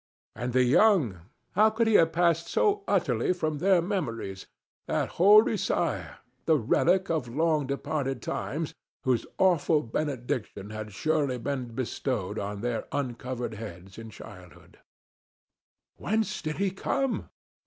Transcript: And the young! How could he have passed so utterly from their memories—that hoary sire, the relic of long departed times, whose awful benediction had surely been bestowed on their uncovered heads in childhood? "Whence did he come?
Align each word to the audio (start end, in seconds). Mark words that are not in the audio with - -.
And 0.35 0.53
the 0.53 0.63
young! 0.63 1.19
How 1.51 1.69
could 1.69 1.85
he 1.85 1.93
have 1.93 2.11
passed 2.11 2.47
so 2.47 2.83
utterly 2.87 3.33
from 3.33 3.59
their 3.59 3.83
memories—that 3.83 5.09
hoary 5.09 5.59
sire, 5.59 6.17
the 6.45 6.57
relic 6.57 7.11
of 7.11 7.27
long 7.27 7.67
departed 7.67 8.19
times, 8.19 8.73
whose 9.03 9.27
awful 9.37 9.83
benediction 9.83 10.71
had 10.71 10.91
surely 10.91 11.37
been 11.37 11.67
bestowed 11.75 12.39
on 12.39 12.61
their 12.61 12.87
uncovered 12.91 13.53
heads 13.53 13.99
in 13.99 14.09
childhood? 14.09 14.79
"Whence 15.97 16.41
did 16.41 16.57
he 16.57 16.71
come? 16.71 17.29